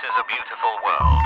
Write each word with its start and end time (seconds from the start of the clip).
This 0.00 0.10
is 0.10 0.16
a 0.20 0.26
beautiful 0.28 0.78
world. 0.84 1.22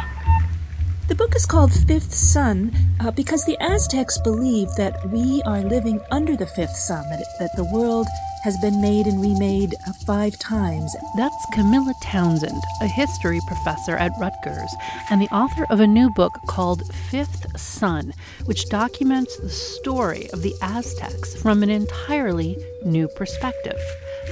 The 1.08 1.14
book 1.14 1.36
is 1.36 1.44
called 1.44 1.72
Fifth 1.86 2.14
Sun 2.14 2.74
uh, 3.00 3.10
because 3.10 3.44
the 3.44 3.58
Aztecs 3.60 4.16
believed 4.24 4.78
that 4.78 5.10
we 5.10 5.42
are 5.44 5.60
living 5.60 6.00
under 6.10 6.36
the 6.36 6.46
fifth 6.46 6.74
sun, 6.74 7.04
that, 7.10 7.20
it, 7.20 7.26
that 7.38 7.54
the 7.56 7.70
world 7.70 8.06
has 8.44 8.56
been 8.62 8.80
made 8.80 9.06
and 9.06 9.20
remade 9.20 9.74
uh, 9.86 9.92
five 10.06 10.38
times. 10.38 10.96
That's 11.18 11.46
Camilla 11.52 11.92
Townsend, 12.02 12.62
a 12.80 12.86
history 12.86 13.40
professor 13.46 13.96
at 13.96 14.12
Rutgers, 14.18 14.74
and 15.10 15.20
the 15.20 15.34
author 15.34 15.66
of 15.68 15.80
a 15.80 15.86
new 15.86 16.08
book 16.08 16.32
called 16.46 16.82
Fifth 17.10 17.60
Sun, 17.60 18.14
which 18.46 18.70
documents 18.70 19.36
the 19.36 19.50
story 19.50 20.30
of 20.30 20.40
the 20.40 20.54
Aztecs 20.62 21.34
from 21.42 21.62
an 21.62 21.68
entirely 21.68 22.56
new 22.86 23.06
perspective, 23.16 23.80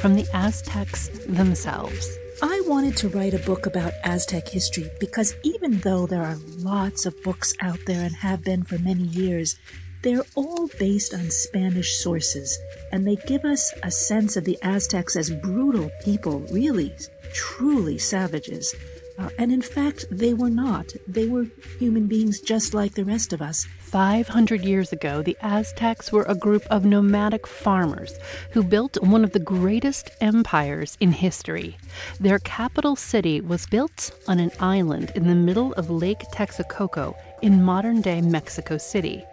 from 0.00 0.14
the 0.14 0.26
Aztecs 0.32 1.10
themselves. 1.26 2.08
I 2.42 2.62
wanted 2.66 2.96
to 2.98 3.10
write 3.10 3.34
a 3.34 3.38
book 3.38 3.66
about 3.66 3.92
Aztec 4.02 4.48
history 4.48 4.90
because 4.98 5.36
even 5.42 5.78
though 5.80 6.06
there 6.06 6.22
are 6.22 6.38
lots 6.56 7.04
of 7.04 7.22
books 7.22 7.52
out 7.60 7.78
there 7.86 8.02
and 8.02 8.14
have 8.16 8.42
been 8.42 8.62
for 8.62 8.78
many 8.78 9.02
years, 9.02 9.58
they're 10.02 10.24
all 10.34 10.66
based 10.78 11.12
on 11.12 11.30
Spanish 11.30 11.98
sources, 11.98 12.58
and 12.92 13.06
they 13.06 13.16
give 13.16 13.44
us 13.44 13.74
a 13.82 13.90
sense 13.90 14.38
of 14.38 14.44
the 14.46 14.56
Aztecs 14.62 15.16
as 15.16 15.30
brutal 15.30 15.90
people, 16.02 16.40
really, 16.50 16.94
truly 17.34 17.98
savages. 17.98 18.74
Uh, 19.18 19.28
and 19.36 19.52
in 19.52 19.60
fact, 19.60 20.06
they 20.10 20.32
were 20.32 20.48
not. 20.48 20.86
They 21.06 21.26
were 21.26 21.46
human 21.78 22.06
beings 22.06 22.40
just 22.40 22.72
like 22.72 22.94
the 22.94 23.04
rest 23.04 23.34
of 23.34 23.42
us. 23.42 23.66
500 23.90 24.64
years 24.64 24.92
ago, 24.92 25.20
the 25.20 25.36
Aztecs 25.42 26.12
were 26.12 26.22
a 26.22 26.34
group 26.36 26.62
of 26.70 26.84
nomadic 26.84 27.44
farmers 27.44 28.14
who 28.52 28.62
built 28.62 29.02
one 29.02 29.24
of 29.24 29.32
the 29.32 29.40
greatest 29.40 30.12
empires 30.20 30.96
in 31.00 31.10
history. 31.10 31.76
Their 32.20 32.38
capital 32.38 32.94
city 32.94 33.40
was 33.40 33.66
built 33.66 34.12
on 34.28 34.38
an 34.38 34.52
island 34.60 35.10
in 35.16 35.26
the 35.26 35.34
middle 35.34 35.72
of 35.72 35.90
Lake 35.90 36.20
Texcoco 36.32 37.16
in 37.42 37.62
modern 37.62 38.00
day 38.00 38.20
Mexico 38.20 38.78
City. 38.78 39.24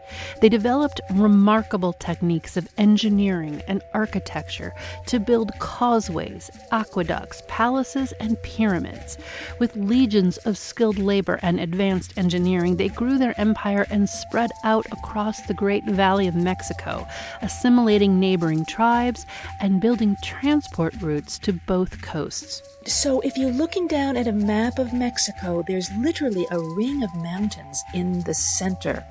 They 0.42 0.50
developed 0.50 1.02
remarkable 1.12 1.94
techniques 1.94 2.56
of 2.58 2.70
engineering 2.78 3.62
and 3.68 3.81
architecture 3.94 4.74
to 5.08 5.20
build 5.20 5.52
causeways, 5.59 6.50
aqueducts, 6.72 7.44
palaces, 7.48 8.14
and 8.20 8.42
pyramids. 8.42 9.18
With 9.59 9.76
legions 9.76 10.38
of 10.38 10.58
skilled 10.58 10.98
labor 10.98 11.40
and 11.42 11.59
advanced 11.59 12.18
engineering, 12.18 12.78
they 12.78 12.90
grew 12.90 13.18
their 13.18 13.40
empire 13.40 13.86
and 13.90 14.09
spread 14.09 14.47
out 14.64 14.86
across 14.92 15.42
the 15.42 15.53
Great 15.53 15.84
Valley 15.86 16.28
of 16.28 16.36
Mexico, 16.36 17.08
assimilating 17.42 18.20
neighboring 18.20 18.66
tribes 18.66 19.26
and 19.59 19.81
building 19.81 20.17
transport 20.22 20.94
routes 21.02 21.38
to 21.40 21.53
both 21.53 22.02
coasts. 22.02 22.62
So, 22.86 23.20
if 23.22 23.38
you're 23.38 23.52
looking 23.52 23.88
down 23.88 24.18
at 24.18 24.28
a 24.28 24.31
map 24.31 24.80
of 24.80 24.94
Mexico, 24.94 25.64
there's 25.68 25.92
literally 25.98 26.48
a 26.52 26.59
ring 26.59 27.03
of 27.03 27.14
mountains 27.16 27.84
in 27.94 28.22
the 28.22 28.34
center 28.34 29.06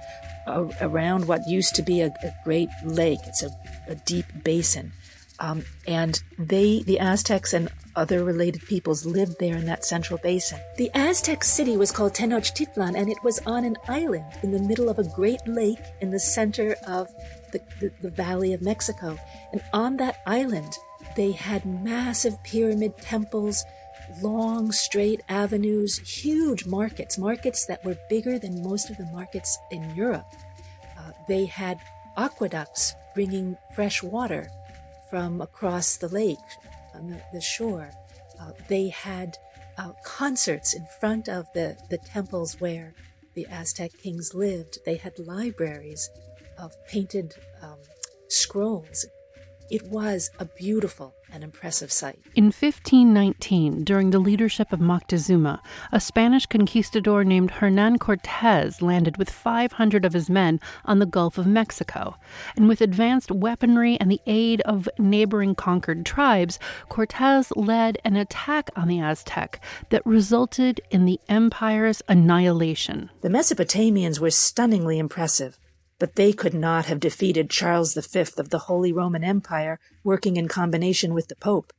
around 0.80 1.26
what 1.26 1.46
used 1.46 1.74
to 1.74 1.82
be 1.82 2.00
a, 2.00 2.06
a 2.06 2.34
great 2.44 2.70
lake. 2.84 3.20
It's 3.24 3.42
a, 3.42 3.50
a 3.88 3.94
deep 3.94 4.26
basin. 4.44 4.92
Um, 5.38 5.64
and 5.86 6.22
they, 6.38 6.82
the 6.82 6.98
Aztecs 6.98 7.52
and 7.52 7.68
other 7.94 8.24
related 8.24 8.62
peoples 8.62 9.04
lived 9.04 9.38
there 9.38 9.56
in 9.56 9.66
that 9.66 9.84
central 9.84 10.18
basin. 10.22 10.58
The 10.76 10.90
Aztec 10.94 11.44
city 11.44 11.76
was 11.76 11.92
called 11.92 12.14
Tenochtitlan, 12.14 12.96
and 12.96 13.10
it 13.10 13.22
was 13.22 13.40
on 13.46 13.64
an 13.64 13.76
island 13.88 14.26
in 14.42 14.52
the 14.52 14.62
middle 14.62 14.88
of 14.88 14.98
a 14.98 15.08
great 15.14 15.46
lake 15.46 15.80
in 16.00 16.10
the 16.10 16.20
center 16.20 16.76
of 16.86 17.08
the, 17.52 17.60
the, 17.80 17.92
the 18.02 18.10
Valley 18.10 18.52
of 18.52 18.62
Mexico. 18.62 19.18
And 19.52 19.62
on 19.72 19.96
that 19.98 20.20
island, 20.26 20.76
they 21.16 21.32
had 21.32 21.64
massive 21.64 22.42
pyramid 22.42 22.96
temples, 22.98 23.64
long 24.22 24.72
straight 24.72 25.22
avenues, 25.28 25.98
huge 25.98 26.66
markets, 26.66 27.18
markets 27.18 27.66
that 27.66 27.84
were 27.84 27.96
bigger 28.08 28.38
than 28.38 28.62
most 28.62 28.90
of 28.90 28.96
the 28.96 29.06
markets 29.06 29.58
in 29.70 29.94
Europe. 29.94 30.26
Uh, 30.98 31.12
they 31.28 31.46
had 31.46 31.78
aqueducts 32.16 32.94
bringing 33.14 33.56
fresh 33.74 34.02
water 34.02 34.50
from 35.10 35.40
across 35.40 35.96
the 35.96 36.08
lake 36.08 36.38
on 36.94 37.08
the, 37.08 37.20
the 37.32 37.40
shore. 37.40 37.90
Uh, 38.40 38.52
they 38.68 38.88
had 38.88 39.36
uh, 39.78 39.92
concerts 40.04 40.74
in 40.74 40.86
front 41.00 41.28
of 41.28 41.46
the, 41.54 41.76
the 41.90 41.98
temples 41.98 42.60
where 42.60 42.94
the 43.34 43.46
Aztec 43.46 43.92
kings 44.02 44.34
lived. 44.34 44.78
They 44.84 44.96
had 44.96 45.18
libraries 45.18 46.10
of 46.58 46.72
painted 46.86 47.34
um, 47.62 47.78
scrolls 48.28 49.06
it 49.70 49.82
was 49.88 50.30
a 50.38 50.44
beautiful 50.44 51.14
and 51.32 51.42
impressive 51.42 51.90
sight. 51.90 52.18
In 52.34 52.46
1519, 52.46 53.84
during 53.84 54.10
the 54.10 54.18
leadership 54.18 54.72
of 54.72 54.80
Moctezuma, 54.80 55.60
a 55.92 56.00
Spanish 56.00 56.46
conquistador 56.46 57.24
named 57.24 57.50
Hernan 57.50 57.98
Cortez 57.98 58.80
landed 58.80 59.16
with 59.16 59.30
500 59.30 60.04
of 60.04 60.12
his 60.12 60.30
men 60.30 60.60
on 60.84 60.98
the 60.98 61.06
Gulf 61.06 61.36
of 61.38 61.46
Mexico. 61.46 62.16
And 62.56 62.68
with 62.68 62.80
advanced 62.80 63.30
weaponry 63.30 63.98
and 64.00 64.10
the 64.10 64.20
aid 64.26 64.60
of 64.62 64.88
neighboring 64.98 65.54
conquered 65.54 66.06
tribes, 66.06 66.58
Cortez 66.88 67.52
led 67.56 67.98
an 68.04 68.16
attack 68.16 68.70
on 68.76 68.88
the 68.88 69.00
Aztec 69.00 69.60
that 69.90 70.06
resulted 70.06 70.80
in 70.90 71.04
the 71.04 71.20
empire's 71.28 72.02
annihilation. 72.08 73.10
The 73.22 73.28
Mesopotamians 73.28 74.20
were 74.20 74.30
stunningly 74.30 74.98
impressive 74.98 75.58
but 75.98 76.16
they 76.16 76.32
could 76.32 76.54
not 76.54 76.86
have 76.86 77.00
defeated 77.00 77.50
Charles 77.50 77.94
V 77.94 78.20
of 78.38 78.50
the 78.50 78.64
Holy 78.66 78.92
Roman 78.92 79.24
Empire 79.24 79.78
working 80.04 80.36
in 80.36 80.48
combination 80.48 81.14
with 81.14 81.28
the 81.28 81.36
Pope. 81.36 81.72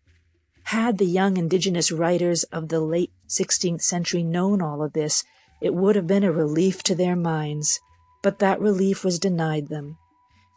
Had 0.63 0.97
the 0.97 1.05
young 1.05 1.37
indigenous 1.37 1.91
writers 1.91 2.43
of 2.45 2.69
the 2.69 2.81
late 2.81 3.11
16th 3.29 3.81
century 3.81 4.23
known 4.23 4.61
all 4.61 4.83
of 4.83 4.93
this, 4.93 5.23
it 5.61 5.73
would 5.73 5.95
have 5.95 6.07
been 6.07 6.23
a 6.23 6.31
relief 6.31 6.83
to 6.83 6.95
their 6.95 7.15
minds, 7.15 7.79
but 8.21 8.39
that 8.39 8.59
relief 8.59 9.03
was 9.03 9.19
denied 9.19 9.69
them. 9.69 9.97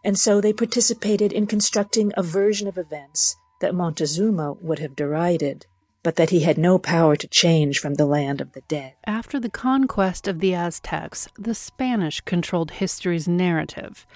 And 0.04 0.18
so 0.18 0.40
they 0.40 0.52
participated 0.52 1.32
in 1.32 1.46
constructing 1.46 2.12
a 2.16 2.22
version 2.22 2.66
of 2.66 2.78
events 2.78 3.36
that 3.60 3.74
Montezuma 3.74 4.54
would 4.54 4.78
have 4.78 4.96
derided 4.96 5.66
but 6.02 6.16
that 6.16 6.30
he 6.30 6.40
had 6.40 6.56
no 6.56 6.78
power 6.78 7.16
to 7.16 7.28
change 7.28 7.78
from 7.78 7.94
the 7.94 8.06
land 8.06 8.40
of 8.40 8.52
the 8.52 8.62
dead. 8.62 8.94
After 9.06 9.38
the 9.38 9.50
conquest 9.50 10.26
of 10.26 10.40
the 10.40 10.54
Aztecs, 10.54 11.28
the 11.38 11.54
Spanish 11.54 12.20
controlled 12.22 12.72
history's 12.72 13.28
narrative. 13.28 14.06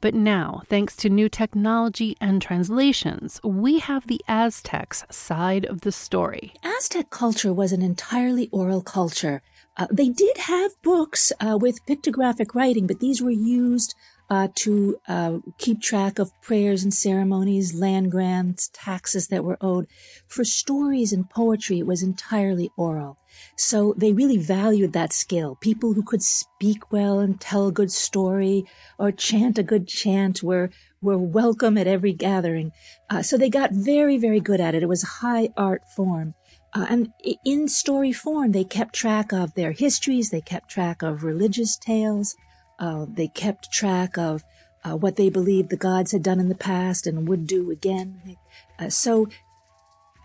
But 0.00 0.14
now, 0.14 0.62
thanks 0.68 0.94
to 0.96 1.08
new 1.08 1.28
technology 1.28 2.16
and 2.20 2.40
translations, 2.40 3.40
we 3.42 3.80
have 3.80 4.06
the 4.06 4.22
Aztecs' 4.28 5.04
side 5.10 5.64
of 5.66 5.80
the 5.80 5.92
story. 5.92 6.54
Aztec 6.62 7.10
culture 7.10 7.52
was 7.52 7.72
an 7.72 7.82
entirely 7.82 8.48
oral 8.52 8.82
culture. 8.82 9.42
Uh, 9.76 9.86
they 9.90 10.08
did 10.10 10.36
have 10.36 10.80
books 10.82 11.32
uh, 11.40 11.56
with 11.60 11.84
pictographic 11.86 12.54
writing, 12.54 12.86
but 12.86 13.00
these 13.00 13.22
were 13.22 13.30
used 13.30 13.94
uh, 14.32 14.48
to 14.54 14.96
uh, 15.08 15.38
keep 15.58 15.82
track 15.82 16.18
of 16.18 16.32
prayers 16.40 16.82
and 16.82 16.94
ceremonies, 16.94 17.74
land 17.74 18.10
grants, 18.10 18.70
taxes 18.72 19.28
that 19.28 19.44
were 19.44 19.58
owed. 19.60 19.86
For 20.26 20.42
stories 20.42 21.12
and 21.12 21.28
poetry, 21.28 21.80
it 21.80 21.86
was 21.86 22.02
entirely 22.02 22.70
oral. 22.78 23.18
So 23.58 23.94
they 23.94 24.14
really 24.14 24.38
valued 24.38 24.94
that 24.94 25.12
skill. 25.12 25.58
People 25.60 25.92
who 25.92 26.02
could 26.02 26.22
speak 26.22 26.90
well 26.90 27.18
and 27.18 27.38
tell 27.38 27.66
a 27.66 27.72
good 27.72 27.92
story 27.92 28.64
or 28.98 29.12
chant 29.12 29.58
a 29.58 29.62
good 29.62 29.86
chant 29.86 30.42
were 30.42 30.70
were 31.02 31.18
welcome 31.18 31.76
at 31.76 31.86
every 31.86 32.14
gathering. 32.14 32.72
Uh, 33.10 33.20
so 33.20 33.36
they 33.36 33.50
got 33.50 33.72
very, 33.72 34.16
very 34.16 34.40
good 34.40 34.62
at 34.62 34.74
it. 34.74 34.82
It 34.82 34.88
was 34.88 35.04
a 35.04 35.18
high 35.26 35.50
art 35.58 35.82
form. 35.94 36.32
Uh, 36.72 36.86
and 36.88 37.12
in 37.44 37.68
story 37.68 38.12
form, 38.12 38.52
they 38.52 38.64
kept 38.64 38.94
track 38.94 39.30
of 39.30 39.52
their 39.52 39.72
histories. 39.72 40.30
They 40.30 40.40
kept 40.40 40.70
track 40.70 41.02
of 41.02 41.22
religious 41.22 41.76
tales. 41.76 42.34
Uh, 42.82 43.06
they 43.08 43.28
kept 43.28 43.70
track 43.70 44.18
of 44.18 44.42
uh, 44.82 44.96
what 44.96 45.14
they 45.14 45.30
believed 45.30 45.70
the 45.70 45.76
gods 45.76 46.10
had 46.10 46.22
done 46.24 46.40
in 46.40 46.48
the 46.48 46.54
past 46.56 47.06
and 47.06 47.28
would 47.28 47.46
do 47.46 47.70
again. 47.70 48.36
Uh, 48.76 48.90
so 48.90 49.28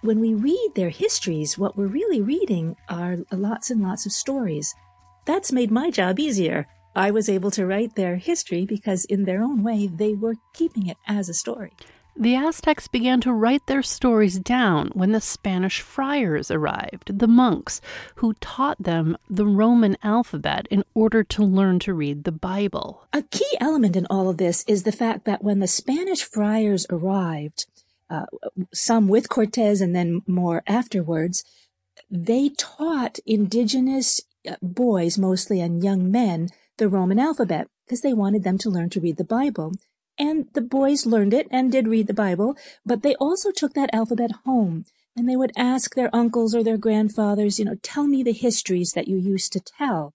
when 0.01 0.19
we 0.19 0.33
read 0.33 0.71
their 0.73 0.89
histories, 0.89 1.55
what 1.55 1.77
we're 1.77 1.85
really 1.85 2.19
reading 2.19 2.75
are 2.89 3.17
lots 3.31 3.69
and 3.69 3.83
lots 3.83 4.07
of 4.07 4.11
stories. 4.11 4.73
That's 5.25 5.51
made 5.51 5.69
my 5.69 5.91
job 5.91 6.19
easier. 6.19 6.67
I 6.95 7.11
was 7.11 7.29
able 7.29 7.51
to 7.51 7.67
write 7.67 7.93
their 7.93 8.15
history 8.15 8.65
because, 8.65 9.05
in 9.05 9.25
their 9.25 9.43
own 9.43 9.61
way, 9.61 9.85
they 9.85 10.15
were 10.15 10.37
keeping 10.53 10.87
it 10.87 10.97
as 11.07 11.29
a 11.29 11.35
story. 11.35 11.73
The 12.19 12.33
Aztecs 12.33 12.87
began 12.87 13.21
to 13.21 13.31
write 13.31 13.67
their 13.67 13.83
stories 13.83 14.39
down 14.39 14.89
when 14.95 15.11
the 15.11 15.21
Spanish 15.21 15.81
friars 15.81 16.49
arrived, 16.49 17.19
the 17.19 17.27
monks, 17.27 17.79
who 18.15 18.33
taught 18.41 18.81
them 18.81 19.17
the 19.29 19.45
Roman 19.45 19.95
alphabet 20.01 20.67
in 20.71 20.83
order 20.95 21.23
to 21.23 21.43
learn 21.43 21.77
to 21.79 21.93
read 21.93 22.23
the 22.23 22.31
Bible. 22.31 23.07
A 23.13 23.21
key 23.21 23.55
element 23.59 23.95
in 23.95 24.07
all 24.09 24.29
of 24.29 24.37
this 24.37 24.65
is 24.67 24.81
the 24.81 24.91
fact 24.91 25.25
that 25.25 25.43
when 25.43 25.59
the 25.59 25.67
Spanish 25.67 26.23
friars 26.23 26.87
arrived, 26.89 27.67
uh, 28.09 28.25
some 28.73 29.07
with 29.07 29.29
Cortez 29.29 29.79
and 29.79 29.95
then 29.95 30.23
more 30.25 30.63
afterwards, 30.65 31.43
they 32.09 32.49
taught 32.57 33.19
indigenous 33.27 34.21
uh, 34.49 34.55
boys, 34.63 35.19
mostly 35.19 35.61
and 35.61 35.83
young 35.83 36.09
men, 36.09 36.49
the 36.77 36.87
Roman 36.87 37.19
alphabet 37.19 37.67
because 37.85 38.01
they 38.01 38.13
wanted 38.13 38.43
them 38.43 38.57
to 38.57 38.71
learn 38.71 38.89
to 38.89 38.99
read 38.99 39.17
the 39.17 39.23
Bible. 39.23 39.73
And 40.19 40.47
the 40.53 40.61
boys 40.61 41.05
learned 41.05 41.33
it 41.33 41.47
and 41.51 41.71
did 41.71 41.87
read 41.87 42.07
the 42.07 42.13
Bible, 42.13 42.55
but 42.85 43.03
they 43.03 43.15
also 43.15 43.51
took 43.51 43.73
that 43.73 43.93
alphabet 43.93 44.31
home. 44.45 44.85
And 45.15 45.27
they 45.27 45.35
would 45.35 45.51
ask 45.57 45.95
their 45.95 46.15
uncles 46.15 46.53
or 46.53 46.63
their 46.63 46.77
grandfathers, 46.77 47.59
you 47.59 47.65
know, 47.65 47.77
tell 47.81 48.07
me 48.07 48.23
the 48.23 48.33
histories 48.33 48.93
that 48.93 49.07
you 49.07 49.17
used 49.17 49.51
to 49.53 49.59
tell. 49.59 50.13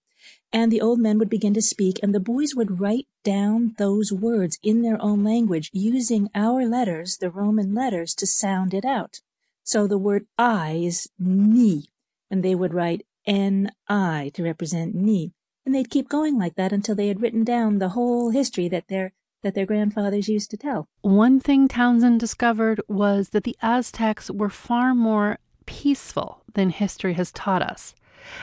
And 0.52 0.70
the 0.70 0.80
old 0.80 0.98
men 1.00 1.18
would 1.18 1.30
begin 1.30 1.54
to 1.54 1.62
speak, 1.62 1.98
and 2.02 2.14
the 2.14 2.20
boys 2.20 2.54
would 2.54 2.78
write 2.78 3.06
down 3.24 3.74
those 3.78 4.12
words 4.12 4.58
in 4.62 4.82
their 4.82 5.00
own 5.00 5.24
language 5.24 5.70
using 5.72 6.28
our 6.34 6.66
letters, 6.66 7.16
the 7.16 7.30
Roman 7.30 7.74
letters, 7.74 8.14
to 8.16 8.26
sound 8.26 8.74
it 8.74 8.84
out. 8.84 9.20
So 9.64 9.86
the 9.86 9.98
word 9.98 10.26
I 10.36 10.82
is 10.84 11.08
ni, 11.18 11.86
and 12.30 12.42
they 12.42 12.54
would 12.54 12.74
write 12.74 13.06
N-I 13.26 14.30
to 14.34 14.42
represent 14.42 14.94
ni. 14.94 15.32
And 15.64 15.74
they'd 15.74 15.90
keep 15.90 16.08
going 16.08 16.38
like 16.38 16.56
that 16.56 16.72
until 16.72 16.94
they 16.94 17.08
had 17.08 17.22
written 17.22 17.44
down 17.44 17.78
the 17.78 17.90
whole 17.90 18.30
history 18.30 18.68
that 18.68 18.88
their 18.88 19.12
that 19.42 19.54
their 19.54 19.66
grandfathers 19.66 20.28
used 20.28 20.50
to 20.50 20.56
tell. 20.56 20.86
One 21.02 21.40
thing 21.40 21.68
Townsend 21.68 22.20
discovered 22.20 22.80
was 22.88 23.30
that 23.30 23.44
the 23.44 23.56
Aztecs 23.62 24.30
were 24.30 24.50
far 24.50 24.94
more 24.94 25.38
peaceful 25.66 26.42
than 26.54 26.70
history 26.70 27.14
has 27.14 27.32
taught 27.32 27.62
us, 27.62 27.94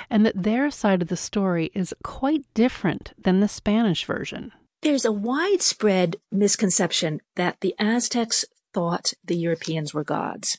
and 0.09 0.25
that 0.25 0.43
their 0.43 0.69
side 0.71 1.01
of 1.01 1.07
the 1.07 1.17
story 1.17 1.71
is 1.73 1.93
quite 2.03 2.45
different 2.53 3.13
than 3.17 3.39
the 3.39 3.47
Spanish 3.47 4.05
version. 4.05 4.51
There's 4.81 5.05
a 5.05 5.11
widespread 5.11 6.17
misconception 6.31 7.21
that 7.35 7.57
the 7.59 7.75
Aztecs 7.79 8.45
thought 8.73 9.13
the 9.23 9.35
Europeans 9.35 9.93
were 9.93 10.03
gods. 10.03 10.57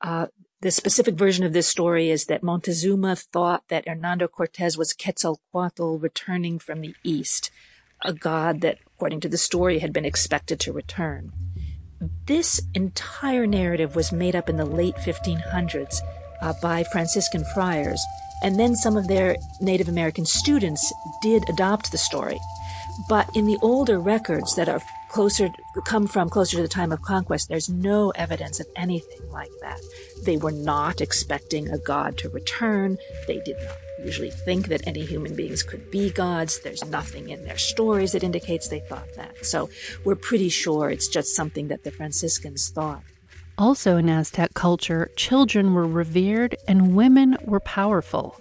Uh, 0.00 0.26
the 0.62 0.70
specific 0.70 1.14
version 1.14 1.44
of 1.44 1.52
this 1.52 1.68
story 1.68 2.10
is 2.10 2.26
that 2.26 2.42
Montezuma 2.42 3.16
thought 3.16 3.64
that 3.68 3.88
Hernando 3.88 4.28
Cortez 4.28 4.76
was 4.76 4.92
Quetzalcoatl 4.92 5.98
returning 5.98 6.58
from 6.58 6.80
the 6.80 6.94
east, 7.02 7.50
a 8.02 8.12
god 8.12 8.60
that, 8.60 8.78
according 8.96 9.20
to 9.20 9.28
the 9.28 9.38
story, 9.38 9.78
had 9.78 9.92
been 9.92 10.04
expected 10.04 10.60
to 10.60 10.72
return. 10.72 11.32
This 12.26 12.60
entire 12.74 13.46
narrative 13.46 13.94
was 13.94 14.12
made 14.12 14.34
up 14.34 14.48
in 14.48 14.56
the 14.56 14.64
late 14.64 14.96
1500s 14.96 16.00
uh, 16.40 16.54
by 16.62 16.84
Franciscan 16.84 17.44
friars, 17.52 18.02
and 18.42 18.58
then 18.58 18.74
some 18.74 18.96
of 18.96 19.08
their 19.08 19.36
Native 19.60 19.88
American 19.88 20.24
students 20.24 20.92
did 21.20 21.48
adopt 21.48 21.92
the 21.92 21.98
story. 21.98 22.38
But 23.08 23.28
in 23.34 23.46
the 23.46 23.58
older 23.62 23.98
records 23.98 24.56
that 24.56 24.68
are 24.68 24.80
closer 25.10 25.50
come 25.84 26.06
from 26.06 26.30
closer 26.30 26.56
to 26.56 26.62
the 26.62 26.68
time 26.68 26.92
of 26.92 27.02
conquest 27.02 27.48
there's 27.48 27.68
no 27.68 28.10
evidence 28.10 28.60
of 28.60 28.66
anything 28.76 29.28
like 29.30 29.50
that 29.60 29.80
they 30.24 30.36
were 30.36 30.52
not 30.52 31.00
expecting 31.00 31.68
a 31.68 31.78
god 31.78 32.16
to 32.16 32.28
return 32.28 32.96
they 33.26 33.40
did 33.40 33.56
not 33.64 33.76
usually 34.04 34.30
think 34.30 34.68
that 34.68 34.86
any 34.86 35.04
human 35.04 35.34
beings 35.34 35.62
could 35.62 35.90
be 35.90 36.10
gods 36.10 36.60
there's 36.60 36.84
nothing 36.86 37.28
in 37.30 37.44
their 37.44 37.58
stories 37.58 38.12
that 38.12 38.22
indicates 38.22 38.68
they 38.68 38.80
thought 38.80 39.08
that 39.16 39.44
so 39.44 39.68
we're 40.04 40.16
pretty 40.16 40.48
sure 40.48 40.90
it's 40.90 41.08
just 41.08 41.34
something 41.34 41.68
that 41.68 41.84
the 41.84 41.90
franciscans 41.90 42.70
thought 42.70 43.02
also 43.58 43.96
in 43.96 44.08
aztec 44.08 44.52
culture 44.54 45.10
children 45.16 45.74
were 45.74 45.86
revered 45.86 46.56
and 46.68 46.94
women 46.94 47.36
were 47.44 47.60
powerful 47.60 48.38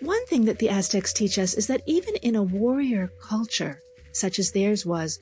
one 0.00 0.26
thing 0.26 0.44
that 0.46 0.58
the 0.58 0.68
aztecs 0.68 1.12
teach 1.12 1.38
us 1.38 1.54
is 1.54 1.66
that 1.66 1.82
even 1.86 2.14
in 2.16 2.34
a 2.34 2.42
warrior 2.42 3.10
culture 3.22 3.80
such 4.12 4.38
as 4.38 4.52
theirs 4.52 4.84
was 4.84 5.18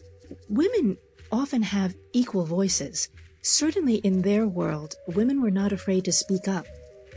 women 0.49 0.97
often 1.33 1.63
have 1.63 1.95
equal 2.13 2.45
voices. 2.45 3.09
Certainly 3.43 3.97
in 3.97 4.23
their 4.23 4.47
world, 4.47 4.95
women 5.07 5.41
were 5.41 5.51
not 5.51 5.73
afraid 5.73 6.05
to 6.05 6.13
speak 6.13 6.49
up. 6.49 6.67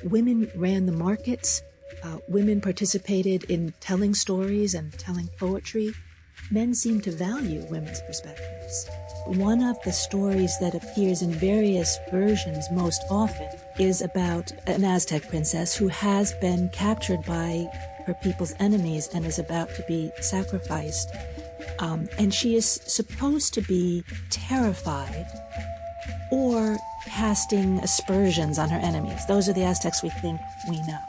Women 0.03 0.49
ran 0.55 0.85
the 0.85 0.91
markets. 0.91 1.61
Uh, 2.03 2.17
women 2.27 2.61
participated 2.61 3.43
in 3.45 3.73
telling 3.79 4.13
stories 4.13 4.73
and 4.73 4.93
telling 4.97 5.29
poetry. 5.39 5.93
Men 6.51 6.73
seem 6.73 7.01
to 7.01 7.11
value 7.11 7.65
women's 7.69 8.01
perspectives. 8.01 8.89
One 9.25 9.61
of 9.63 9.81
the 9.83 9.91
stories 9.91 10.57
that 10.59 10.75
appears 10.75 11.21
in 11.21 11.31
various 11.31 11.97
versions 12.11 12.65
most 12.71 13.01
often 13.09 13.49
is 13.79 14.01
about 14.01 14.51
an 14.67 14.83
Aztec 14.83 15.29
princess 15.29 15.75
who 15.75 15.87
has 15.87 16.33
been 16.33 16.69
captured 16.73 17.23
by 17.25 17.65
her 18.05 18.13
people's 18.15 18.53
enemies 18.59 19.09
and 19.13 19.25
is 19.25 19.39
about 19.39 19.73
to 19.75 19.83
be 19.87 20.11
sacrificed. 20.19 21.09
Um, 21.79 22.09
and 22.17 22.33
she 22.33 22.55
is 22.55 22.81
supposed 22.85 23.53
to 23.53 23.61
be 23.61 24.03
terrified 24.29 25.25
or 26.31 26.77
casting 27.05 27.79
aspersions 27.79 28.59
on 28.59 28.69
her 28.69 28.79
enemies. 28.79 29.25
Those 29.27 29.47
are 29.47 29.53
the 29.53 29.63
Aztecs 29.63 30.03
we 30.03 30.09
think 30.09 30.39
we 30.69 30.77
know. 30.81 30.99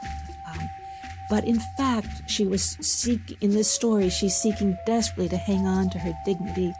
But 1.29 1.45
in 1.45 1.59
fact, 1.77 2.29
she 2.29 2.45
was 2.45 2.77
seek 2.81 3.37
in 3.41 3.51
this 3.51 3.69
story. 3.69 4.09
She's 4.09 4.35
seeking 4.35 4.77
desperately 4.85 5.29
to 5.29 5.37
hang 5.37 5.65
on 5.65 5.89
to 5.91 5.99
her 5.99 6.13
dignity, 6.25 6.73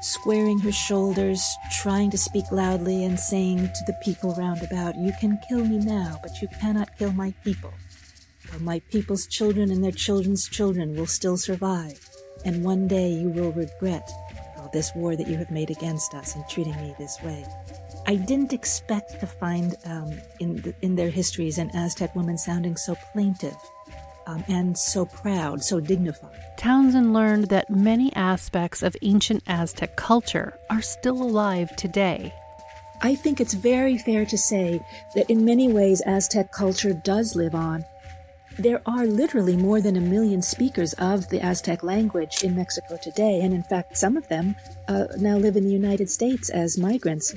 squaring 0.00 0.60
her 0.60 0.72
shoulders, 0.72 1.42
trying 1.72 2.10
to 2.10 2.18
speak 2.18 2.50
loudly, 2.52 3.04
and 3.04 3.18
saying 3.18 3.58
to 3.58 3.84
the 3.86 3.98
people 4.02 4.34
round 4.34 4.62
about, 4.62 4.96
"You 4.96 5.12
can 5.20 5.38
kill 5.48 5.64
me 5.64 5.78
now, 5.78 6.18
but 6.22 6.40
you 6.40 6.48
cannot 6.60 6.96
kill 6.98 7.12
my 7.12 7.32
people. 7.44 7.72
my 8.58 8.80
people's 8.90 9.26
children 9.26 9.70
and 9.70 9.82
their 9.82 9.92
children's 9.92 10.48
children 10.48 10.96
will 10.96 11.06
still 11.06 11.36
survive." 11.36 12.10
and 12.44 12.64
one 12.64 12.88
day 12.88 13.10
you 13.10 13.28
will 13.28 13.52
regret 13.52 14.10
all 14.56 14.70
this 14.72 14.92
war 14.94 15.16
that 15.16 15.28
you 15.28 15.36
have 15.36 15.50
made 15.50 15.70
against 15.70 16.14
us 16.14 16.34
and 16.34 16.48
treating 16.48 16.74
me 16.76 16.94
this 16.98 17.18
way. 17.22 17.44
I 18.06 18.16
didn't 18.16 18.52
expect 18.52 19.20
to 19.20 19.26
find 19.26 19.76
um, 19.84 20.12
in, 20.38 20.56
the, 20.62 20.74
in 20.82 20.96
their 20.96 21.10
histories 21.10 21.58
an 21.58 21.70
Aztec 21.74 22.14
woman 22.16 22.38
sounding 22.38 22.76
so 22.76 22.96
plaintive 23.12 23.56
um, 24.26 24.44
and 24.48 24.76
so 24.76 25.04
proud, 25.06 25.62
so 25.62 25.80
dignified. 25.80 26.36
Townsend 26.56 27.12
learned 27.12 27.48
that 27.48 27.70
many 27.70 28.12
aspects 28.14 28.82
of 28.82 28.96
ancient 29.02 29.42
Aztec 29.46 29.96
culture 29.96 30.58
are 30.68 30.82
still 30.82 31.22
alive 31.22 31.74
today. 31.76 32.32
I 33.02 33.14
think 33.14 33.40
it's 33.40 33.54
very 33.54 33.96
fair 33.96 34.26
to 34.26 34.36
say 34.36 34.80
that 35.14 35.30
in 35.30 35.44
many 35.44 35.72
ways 35.72 36.02
Aztec 36.04 36.52
culture 36.52 36.92
does 36.92 37.34
live 37.34 37.54
on 37.54 37.84
there 38.58 38.82
are 38.84 39.06
literally 39.06 39.56
more 39.56 39.80
than 39.80 39.96
a 39.96 40.00
million 40.00 40.42
speakers 40.42 40.92
of 40.94 41.28
the 41.28 41.40
Aztec 41.40 41.82
language 41.82 42.44
in 42.44 42.54
Mexico 42.54 42.98
today, 43.00 43.40
and 43.40 43.54
in 43.54 43.62
fact, 43.62 43.96
some 43.96 44.16
of 44.16 44.28
them 44.28 44.54
uh, 44.88 45.06
now 45.18 45.36
live 45.36 45.56
in 45.56 45.64
the 45.64 45.72
United 45.72 46.10
States 46.10 46.50
as 46.50 46.76
migrants. 46.76 47.34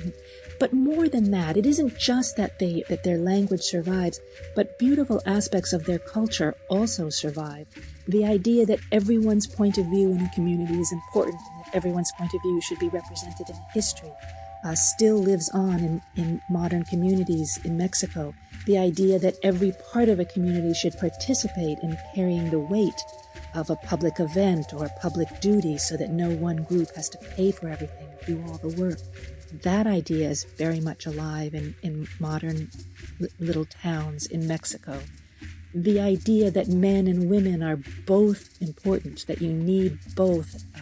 But 0.60 0.72
more 0.72 1.08
than 1.08 1.30
that, 1.32 1.56
it 1.56 1.66
isn't 1.66 1.98
just 1.98 2.36
that 2.36 2.58
they 2.58 2.84
that 2.88 3.02
their 3.02 3.18
language 3.18 3.62
survives, 3.62 4.20
but 4.54 4.78
beautiful 4.78 5.20
aspects 5.26 5.72
of 5.72 5.84
their 5.84 5.98
culture 5.98 6.54
also 6.68 7.10
survive. 7.10 7.66
The 8.06 8.24
idea 8.24 8.66
that 8.66 8.80
everyone's 8.92 9.46
point 9.46 9.78
of 9.78 9.86
view 9.86 10.12
in 10.12 10.20
a 10.20 10.34
community 10.34 10.78
is 10.80 10.92
important 10.92 11.40
and 11.52 11.64
that 11.64 11.74
everyone's 11.74 12.12
point 12.18 12.34
of 12.34 12.42
view 12.42 12.60
should 12.60 12.78
be 12.78 12.88
represented 12.88 13.48
in 13.48 13.56
history 13.72 14.12
uh, 14.64 14.74
still 14.74 15.18
lives 15.18 15.50
on 15.50 15.80
in, 15.80 16.02
in 16.16 16.40
modern 16.48 16.84
communities 16.84 17.60
in 17.64 17.76
Mexico. 17.76 18.34
The 18.66 18.78
idea 18.78 19.18
that 19.18 19.36
every 19.42 19.72
part 19.92 20.08
of 20.08 20.18
a 20.18 20.24
community 20.24 20.72
should 20.72 20.98
participate 20.98 21.78
in 21.80 21.98
carrying 22.14 22.50
the 22.50 22.58
weight 22.58 23.00
of 23.54 23.70
a 23.70 23.76
public 23.76 24.18
event 24.20 24.72
or 24.72 24.86
a 24.86 25.00
public 25.00 25.28
duty 25.40 25.76
so 25.78 25.96
that 25.96 26.10
no 26.10 26.30
one 26.30 26.64
group 26.64 26.94
has 26.96 27.08
to 27.10 27.18
pay 27.18 27.52
for 27.52 27.68
everything, 27.68 28.08
do 28.26 28.42
all 28.48 28.58
the 28.58 28.74
work. 28.80 28.98
That 29.62 29.86
idea 29.86 30.28
is 30.30 30.44
very 30.44 30.80
much 30.80 31.06
alive 31.06 31.54
in, 31.54 31.76
in 31.82 32.08
modern 32.18 32.70
little 33.38 33.64
towns 33.64 34.26
in 34.26 34.48
Mexico. 34.48 35.00
The 35.74 36.00
idea 36.00 36.50
that 36.50 36.68
men 36.68 37.06
and 37.06 37.30
women 37.30 37.62
are 37.62 37.78
both 38.04 38.60
important, 38.60 39.26
that 39.26 39.40
you 39.40 39.52
need 39.52 39.98
both 40.16 40.64
uh, 40.74 40.80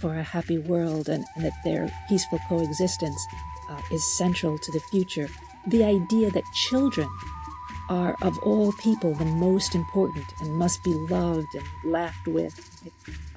for 0.00 0.14
a 0.14 0.22
happy 0.22 0.58
world 0.58 1.08
and, 1.08 1.24
and 1.34 1.44
that 1.44 1.52
their 1.64 1.90
peaceful 2.08 2.38
coexistence 2.48 3.22
uh, 3.70 3.80
is 3.92 4.16
central 4.16 4.58
to 4.58 4.72
the 4.72 4.80
future. 4.90 5.28
The 5.66 5.84
idea 5.84 6.30
that 6.30 6.44
children 6.54 7.08
are, 7.88 8.16
of 8.22 8.38
all 8.38 8.72
people, 8.72 9.14
the 9.14 9.24
most 9.24 9.74
important 9.74 10.24
and 10.40 10.52
must 10.54 10.82
be 10.82 10.92
loved 10.92 11.54
and 11.54 11.92
laughed 11.92 12.26
with, 12.26 12.54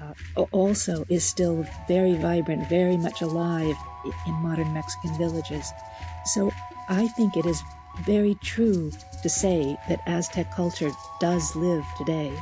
uh, 0.00 0.42
also 0.52 1.04
is 1.08 1.24
still 1.24 1.64
very 1.86 2.14
vibrant, 2.16 2.68
very 2.68 2.96
much 2.96 3.22
alive 3.22 3.76
in 4.26 4.34
modern 4.34 4.72
Mexican 4.72 5.16
villages. 5.16 5.72
So 6.26 6.50
I 6.88 7.08
think 7.08 7.36
it 7.36 7.46
is 7.46 7.62
very 8.04 8.34
true 8.36 8.92
to 9.22 9.28
say 9.28 9.76
that 9.88 10.00
Aztec 10.06 10.54
culture 10.54 10.90
does 11.20 11.54
live 11.54 11.84
today. 11.98 12.32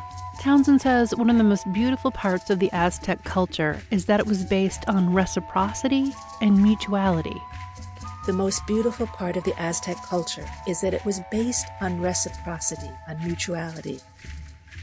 Townsend 0.41 0.81
says 0.81 1.17
one 1.17 1.31
of 1.31 1.37
the 1.37 1.45
most 1.45 1.71
beautiful 1.73 2.13
parts 2.13 2.49
of 2.49 2.61
the 2.61 2.71
Aztec 2.73 3.25
culture 3.25 3.83
is 3.91 4.07
that 4.07 4.21
it 4.21 4.27
was 4.27 4.45
based 4.45 4.85
on 4.89 5.13
reciprocity 5.13 6.15
and 6.41 6.63
mutuality. 6.63 7.43
The 8.29 8.35
most 8.35 8.67
beautiful 8.67 9.07
part 9.07 9.39
of 9.39 9.45
the 9.45 9.59
Aztec 9.59 9.97
culture 10.05 10.45
is 10.67 10.83
that 10.83 10.93
it 10.93 11.03
was 11.07 11.23
based 11.31 11.67
on 11.81 11.99
reciprocity, 11.99 12.91
on 13.09 13.25
mutuality. 13.25 14.01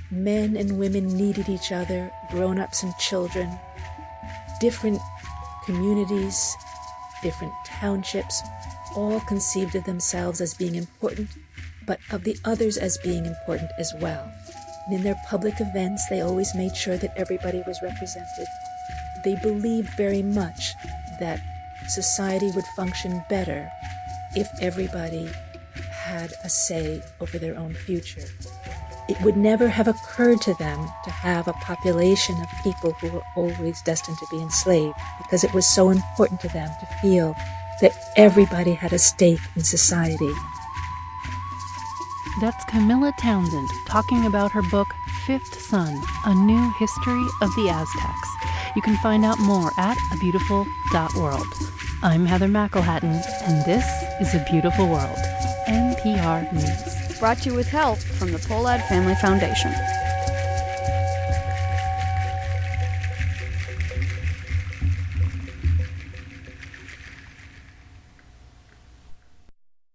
Men 0.10 0.58
and 0.58 0.80
women 0.80 1.16
needed 1.16 1.48
each 1.48 1.72
other, 1.72 2.12
grown 2.32 2.58
ups 2.58 2.82
and 2.82 2.98
children, 2.98 3.56
different 4.60 5.00
communities, 5.64 6.56
different 7.22 7.54
townships, 7.68 8.42
all 8.96 9.20
conceived 9.20 9.76
of 9.76 9.84
themselves 9.84 10.42
as 10.42 10.56
being 10.56 10.74
important, 10.74 11.30
but 11.86 12.00
of 12.10 12.24
the 12.24 12.40
others 12.46 12.78
as 12.78 12.98
being 13.04 13.28
important 13.28 13.70
as 13.78 13.94
well. 14.02 14.28
And 14.88 14.96
In 14.96 15.04
their 15.04 15.22
public 15.28 15.62
events, 15.62 16.10
they 16.10 16.22
always 16.22 16.56
made 16.56 16.76
sure 16.76 16.98
that 16.98 17.16
everybody 17.16 17.62
was 17.68 17.80
represented. 17.84 18.48
They 19.24 19.36
believed 19.36 19.90
very 19.96 20.24
much 20.24 20.74
that 21.20 21.40
society 21.90 22.52
would 22.52 22.66
function 22.76 23.24
better 23.30 23.70
if 24.36 24.48
everybody 24.62 25.30
had 25.92 26.34
a 26.44 26.50
say 26.50 27.02
over 27.20 27.38
their 27.38 27.58
own 27.58 27.74
future. 27.74 28.26
It 29.08 29.22
would 29.22 29.38
never 29.38 29.68
have 29.68 29.88
occurred 29.88 30.42
to 30.42 30.56
them 30.56 30.88
to 31.04 31.10
have 31.12 31.48
a 31.48 31.54
population 31.54 32.36
of 32.42 32.64
people 32.64 32.92
who 32.94 33.10
were 33.10 33.24
always 33.36 33.82
destined 33.84 34.18
to 34.18 34.28
be 34.32 34.42
enslaved 34.42 34.96
because 35.20 35.44
it 35.44 35.54
was 35.54 35.68
so 35.68 35.90
important 35.90 36.40
to 36.42 36.48
them 36.50 36.70
to 36.80 36.86
feel 37.02 37.36
that 37.82 37.96
everybody 38.16 38.74
had 38.74 38.94
a 38.94 39.00
stake 39.00 39.40
in 39.56 39.64
society. 39.64 40.32
That's 42.42 42.66
Camilla 42.66 43.14
Townsend 43.20 43.70
talking 43.88 44.26
about 44.26 44.52
her 44.52 44.64
book 44.64 44.88
Fifth 45.26 45.62
Sun 45.62 46.02
A 46.26 46.36
New 46.36 46.74
History 46.80 47.26
of 47.42 47.50
the 47.56 47.70
Aztecs. 47.70 48.45
You 48.76 48.82
can 48.82 48.98
find 48.98 49.24
out 49.24 49.40
more 49.40 49.72
at 49.78 49.98
abeautiful.world. 50.12 51.48
I'm 52.04 52.26
Heather 52.26 52.50
McElhatton, 52.50 53.24
and 53.48 53.66
this 53.66 53.86
is 54.20 54.36
A 54.36 54.46
Beautiful 54.52 54.90
World, 54.90 55.18
NPR 55.68 56.52
News. 56.52 57.18
Brought 57.18 57.38
to 57.44 57.52
you 57.52 57.56
with 57.56 57.70
help 57.70 58.00
from 58.00 58.34
the 58.34 58.38
Pohlad 58.38 58.86
Family 58.90 59.16
Foundation. 59.16 59.72